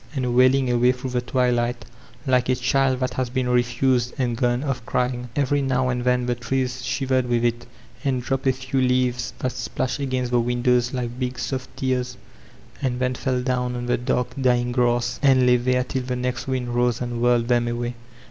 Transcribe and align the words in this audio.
and 0.15 0.35
wailing 0.35 0.67
away 0.71 0.91
through 0.91 1.11
the 1.11 1.21
twilight, 1.21 1.85
like 2.25 2.49
a 2.49 2.55
child 2.55 2.99
that 2.99 3.13
has 3.13 3.29
httn 3.29 3.53
refused 3.53 4.15
and 4.17 4.35
gone 4.35 4.63
oflF 4.63 4.83
crying* 4.83 5.29
Every 5.35 5.61
now 5.61 5.89
and 5.89 6.03
then 6.03 6.25
the 6.25 6.33
trees 6.33 6.83
shivered 6.83 7.29
with 7.29 7.45
it, 7.45 7.67
and 8.03 8.19
dropped 8.23 8.47
a 8.47 8.51
few 8.51 8.81
leaves 8.81 9.31
that 9.37 9.51
splashed 9.51 9.99
against 9.99 10.31
the 10.31 10.39
windows 10.39 10.91
like 10.91 11.19
big, 11.19 11.37
soft 11.37 11.77
tears, 11.77 12.17
and 12.81 12.99
then 12.99 13.13
fell 13.13 13.43
down 13.43 13.75
on 13.75 13.85
die 13.85 13.97
dark, 13.97 14.29
dying 14.41 14.71
grass, 14.71 15.19
and 15.21 15.45
lay 15.45 15.57
there 15.57 15.83
till 15.83 16.01
the 16.01 16.15
next 16.15 16.47
wind 16.47 16.69
rose 16.73 16.99
and 16.99 17.21
wUried 17.21 17.45
them 17.47 17.67
away. 17.67 17.93